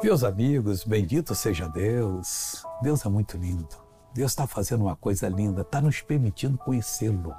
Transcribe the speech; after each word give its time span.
Meus 0.00 0.22
amigos, 0.22 0.84
bendito 0.84 1.34
seja 1.34 1.68
Deus. 1.68 2.64
Deus 2.80 3.04
é 3.04 3.08
muito 3.08 3.36
lindo. 3.36 3.66
Deus 4.14 4.30
está 4.30 4.46
fazendo 4.46 4.82
uma 4.82 4.94
coisa 4.94 5.28
linda, 5.28 5.62
está 5.62 5.80
nos 5.80 6.00
permitindo 6.00 6.56
conhecê-lo. 6.56 7.34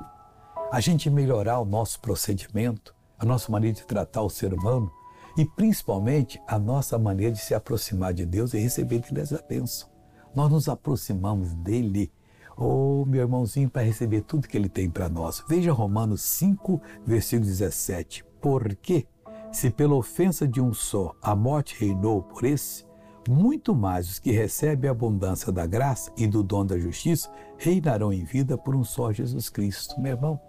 A 0.69 0.81
gente 0.81 1.09
melhorar 1.09 1.59
o 1.59 1.65
nosso 1.65 2.01
procedimento, 2.01 2.93
a 3.17 3.23
nossa 3.23 3.49
maneira 3.49 3.77
de 3.77 3.85
tratar 3.85 4.23
o 4.23 4.29
ser 4.29 4.53
humano 4.53 4.91
e 5.37 5.45
principalmente 5.45 6.41
a 6.45 6.59
nossa 6.59 6.99
maneira 6.99 7.31
de 7.31 7.39
se 7.39 7.55
aproximar 7.55 8.13
de 8.13 8.25
Deus 8.25 8.53
e 8.53 8.59
receber 8.59 8.99
dele 8.99 9.21
essa 9.21 9.41
bênção. 9.47 9.87
Nós 10.35 10.51
nos 10.51 10.67
aproximamos 10.67 11.53
dele, 11.53 12.11
oh 12.57 13.05
meu 13.07 13.21
irmãozinho, 13.21 13.69
para 13.69 13.83
receber 13.83 14.23
tudo 14.23 14.49
que 14.49 14.57
ele 14.57 14.67
tem 14.67 14.89
para 14.89 15.07
nós. 15.07 15.41
Veja 15.47 15.71
Romanos 15.71 16.21
5, 16.23 16.81
versículo 17.05 17.47
17. 17.47 18.25
Por 18.41 18.75
quê? 18.75 19.07
Se 19.51 19.69
pela 19.71 19.95
ofensa 19.95 20.47
de 20.47 20.61
um 20.61 20.73
só 20.73 21.15
a 21.21 21.35
morte 21.35 21.75
reinou 21.79 22.21
por 22.21 22.43
esse, 22.43 22.85
muito 23.27 23.75
mais 23.75 24.09
os 24.09 24.19
que 24.19 24.31
recebem 24.31 24.87
a 24.87 24.91
abundância 24.91 25.51
da 25.51 25.65
graça 25.65 26.11
e 26.15 26.27
do 26.27 26.43
dom 26.43 26.65
da 26.65 26.77
justiça 26.77 27.31
reinarão 27.57 28.13
em 28.13 28.23
vida 28.23 28.57
por 28.57 28.75
um 28.75 28.83
só 28.83 29.11
Jesus 29.11 29.49
Cristo. 29.49 29.99
Meu 29.99 30.13
irmão, 30.13 30.39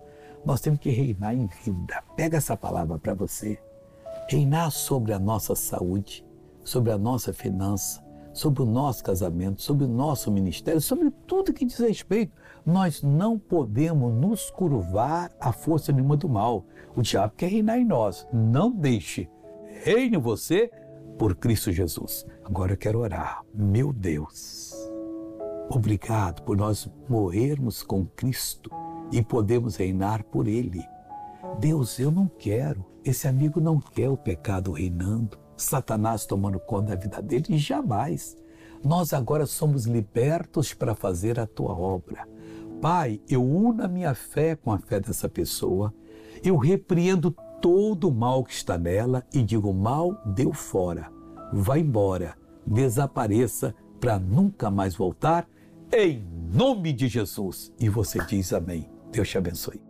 nós 0.45 0.61
temos 0.61 0.81
que 0.81 0.91
reinar 0.91 1.35
em 1.35 1.47
vida. 1.65 2.03
Pega 2.15 2.37
essa 2.37 2.57
palavra 2.57 2.99
para 2.99 3.15
você. 3.15 3.59
Reinar 4.29 4.71
sobre 4.71 5.13
a 5.13 5.19
nossa 5.19 5.55
saúde, 5.55 6.25
sobre 6.63 6.93
a 6.93 6.99
nossa 6.99 7.33
finança, 7.33 8.05
sobre 8.33 8.63
o 8.63 8.67
nosso 8.67 9.03
casamento, 9.03 9.63
sobre 9.63 9.85
o 9.85 9.89
nosso 9.89 10.31
ministério, 10.31 10.81
sobre 10.81 11.11
tudo 11.27 11.53
que 11.53 11.65
diz 11.65 11.79
respeito. 11.79 12.33
Nós 12.65 13.03
não 13.03 13.39
podemos 13.39 14.13
nos 14.13 14.51
curvar 14.51 15.31
à 15.41 15.53
força 15.53 15.93
nenhuma 15.93 16.17
do 16.17 16.29
mal. 16.29 16.65
O 16.95 17.03
diabo 17.03 17.35
quer 17.37 17.49
reinar 17.49 17.79
em 17.79 17.85
nós. 17.85 18.27
Não 18.33 18.71
deixe. 18.71 19.29
Reine 19.83 20.17
você 20.17 20.71
por 21.19 21.35
Cristo 21.35 21.73
Jesus. 21.73 22.27
Agora 22.45 22.73
eu 22.73 22.77
quero 22.77 23.01
orar. 23.01 23.43
Meu 23.55 23.93
Deus, 23.93 24.75
obrigado 25.71 26.43
por 26.43 26.57
nós 26.57 26.91
morrermos 27.09 27.83
com 27.83 28.05
Cristo 28.05 28.71
e 29.13 29.23
podemos 29.23 29.77
reinar 29.77 30.25
por 30.25 30.47
Ele. 30.47 30.83
Deus, 31.59 31.99
eu 31.99 32.11
não 32.11 32.27
quero. 32.27 32.85
Esse 33.05 33.27
amigo 33.27 33.61
não 33.61 33.81
quer 33.81 34.09
o 34.09 34.17
pecado 34.17 34.73
reinando. 34.73 35.39
Satanás 35.63 36.27
tomando 36.27 36.59
conta 36.59 36.91
da 36.91 36.97
vida 36.97 37.23
dele, 37.23 37.59
jamais. 37.59 38.37
Nós 38.85 39.13
agora 39.13 39.47
somos 39.47 39.85
libertos 39.85 40.73
para 40.73 40.95
fazer 40.95 41.39
a 41.39 41.47
tua 41.47 41.73
obra. 41.73 42.27
Pai, 42.81 43.21
eu 43.29 43.45
uno 43.45 43.85
a 43.85 43.89
minha 43.89 44.15
fé 44.15 44.57
com 44.57 44.73
a 44.73 44.79
fé 44.79 44.99
dessa 44.99 45.29
pessoa, 45.29 45.93
eu 46.43 46.57
repreendo 46.57 47.35
todo 47.61 48.09
o 48.09 48.15
mal 48.15 48.43
que 48.43 48.55
está 48.55 48.79
nela 48.79 49.25
e 49.33 49.43
digo: 49.43 49.73
mal, 49.75 50.21
deu 50.25 50.53
fora, 50.53 51.13
vá 51.53 51.79
embora, 51.79 52.35
desapareça 52.67 53.75
para 54.01 54.19
nunca 54.19 54.71
mais 54.71 54.95
voltar, 54.95 55.47
em 55.93 56.25
nome 56.53 56.93
de 56.93 57.07
Jesus. 57.07 57.71
E 57.79 57.89
você 57.89 58.19
diz 58.25 58.53
amém. 58.53 58.89
Deus 59.13 59.29
te 59.29 59.37
abençoe. 59.37 59.83